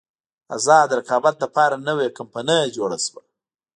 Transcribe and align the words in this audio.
ازاد 0.55 0.89
رقابت 0.99 1.35
لپاره 1.43 1.75
نوې 1.87 2.07
کمپنۍ 2.17 2.61
جوړه 2.77 2.97
شوه. 3.05 3.21